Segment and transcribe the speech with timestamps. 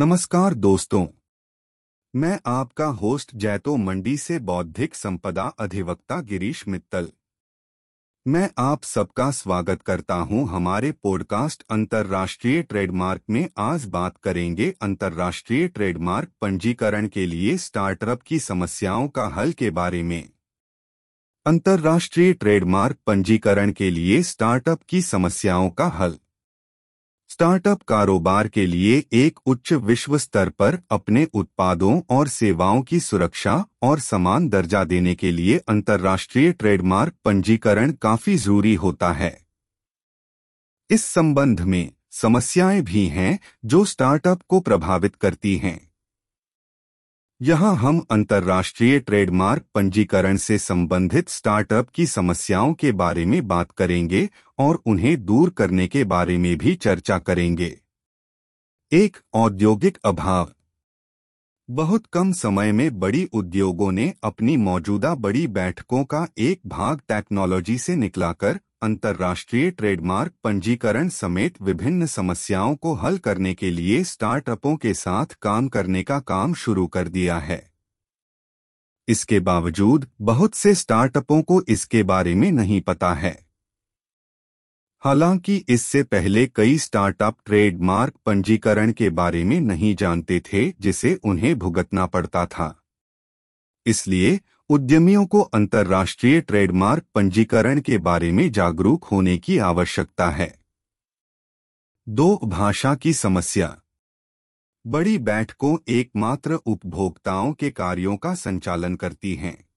[0.00, 1.06] नमस्कार दोस्तों।
[2.16, 7.10] मैं आपका होस्ट जैतो मंडी से बौद्धिक संपदा अधिवक्ता गिरीश मित्तल।
[8.26, 15.68] मैं आप सबका स्वागत करता हूँ हमारे पॉडकास्ट अंतर्राष्ट्रीय ट्रेडमार्क में। आज बात करेंगे अंतर्राष्ट्रीय
[15.68, 20.30] ट्रेडमार्क पंजीकरण के लिए स्टार्टअप की समस्याओं का हल के बारे में।
[21.46, 26.18] अंतर्राष्ट्रीय ट्रेडमार्क पंजीकरण के लिए स्टार्टअप की समस्याओं का हल।
[27.40, 33.66] स्टार्टअप कारोबार के लिए एक उच्च विश्व स्तर पर अपने उत्पादों और सेवाओं की सुरक्षा
[33.82, 39.46] और समान दर्जा देने के लिए अंतर्राष्ट्रीय ट्रेडमार्क पंजीकरण काफ़ी ज़रूरी होता है।
[40.90, 45.89] इस संबंध में समस्याएँ भी हैं जो स्टार्टअप को प्रभावित करती हैं।
[47.42, 54.28] यहाँ हम अंतर्राष्ट्रीय ट्रेडमार्क पंजीकरण से संबंधित स्टार्टअप की समस्याओं के बारे में बात करेंगे
[54.58, 57.80] और उन्हें दूर करने के बारे में भी चर्चा करेंगे।
[58.92, 60.52] एक, औद्योगिक अभाव।
[61.70, 67.78] बहुत कम समय में बड़ी उद्योगों ने अपनी मौजूदा बड़ी बैठकों का एक भाग टेक्नोलॉजी
[67.78, 74.94] से निकलाकर अंतर्राष्ट्रीय ट्रेडमार्क पंजीकरण समेत विभिन्न समस्याओं को हल करने के लिए स्टार्टअपों के
[74.94, 77.72] साथ काम करने का काम शुरू कर दिया है।
[79.08, 83.46] इसके बावजूद बहुत से स्टार्टअपों को इसके बारे में नहीं पता है।
[85.00, 91.58] हालाँकि इससे पहले कई स्टार्टअप ट्रेडमार्क पंजीकरण के बारे में नहीं जानते थे, जिसे उन्हें
[91.58, 92.82] भुगतना पड़ता था।
[93.86, 94.40] इसलिए
[94.70, 100.58] उद्यमियों को अंतर्राष्ट्रीय ट्रेडमार्क पंजीकरण के बारे में जागरूक होने की आवश्यकता है।
[102.08, 103.80] दो, भाषा की समस्या।
[104.86, 109.68] बड़ी बैठकों एकमात्र उपभोक्ताओं के कार्यों का संचालन करती हैं।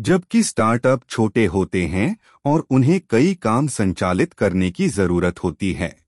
[0.00, 5.98] जबकि स्टार्टअप छोटे होते हैं और उन्हें कई काम संचालित करने की ज़रूरत होती है।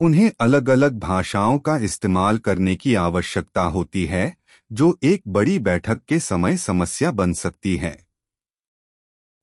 [0.00, 6.00] उन्हें अलग अलग भाषाओं का इस्तेमाल करने की आवश्यकता होती है जो एक बड़ी बैठक
[6.08, 8.06] के समय समस्या बन सकती है।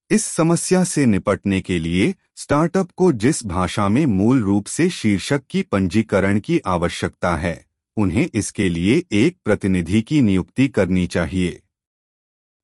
[0.10, 5.42] इस समस्या से निपटने के लिए स्टार्टअप को जिस भाषा में मूल रूप से शीर्षक
[5.50, 7.66] की पंजीकरण की आवश्यकता है,
[7.98, 11.64] उन्हें इसके लिए एक प्रतिनिधि की नियुक्ति करनी चाहिए।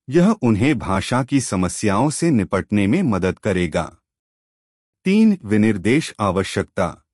[0.10, 3.98] यह उन्हें भाषा की समस्याओं से निपटने में मदद करेगा।
[5.06, 7.06] तीन विनिर्देश आवश्यकता।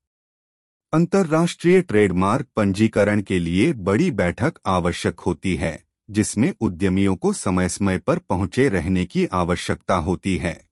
[0.96, 7.98] अंतर्राष्ट्रीय ट्रेडमार्क पंजीकरण के लिए बड़ी बैठक आवश्यक होती है, जिसमें उद्यमियों को समय समय
[7.98, 10.64] पर पहुँचे रहने की आवश्यकता होती है।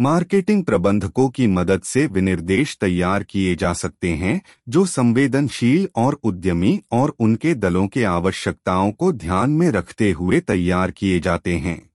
[0.00, 6.82] मार्केटिंग प्रबंधकों की मदद से विनिर्देश तैयार किए जा सकते हैं, जो संवेदनशील और उद्यमी
[6.92, 11.90] और उनके दलों के आवश्यकताओं को ध्यान में रखते हुए तैयार किए जाते हैं।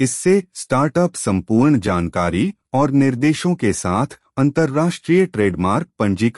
[0.00, 6.30] इससे स्टार्टअप संपूर्ण जानकारी और निर्देशों के साथ अंतर्राष्ट्रीय ट्रेडमार्क पंजीकरण